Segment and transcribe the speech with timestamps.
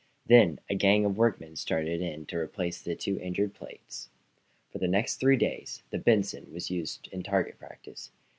[0.25, 4.09] Then a gang of workmen started in to replace the two injured plates.
[4.71, 8.09] For the next three days the "Benson" was used in target practice.